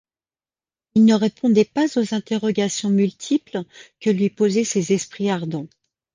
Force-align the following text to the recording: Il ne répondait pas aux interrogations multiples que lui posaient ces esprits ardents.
Il 0.95 1.05
ne 1.05 1.13
répondait 1.13 1.63
pas 1.63 1.85
aux 1.99 2.15
interrogations 2.15 2.89
multiples 2.89 3.63
que 3.99 4.09
lui 4.09 4.31
posaient 4.31 4.63
ces 4.63 4.93
esprits 4.93 5.29
ardents. 5.29 5.67